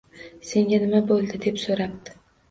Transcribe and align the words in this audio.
–Senga 0.51 0.79
nima 0.83 1.01
bo‘ldi?– 1.11 1.37
deb 1.43 1.59
so‘rabdi 1.65 2.17